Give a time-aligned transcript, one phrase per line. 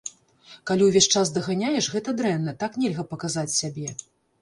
[0.69, 3.99] Калі ўвесь час даганяеш, гэта дрэнна, так нельга паказаць сябе.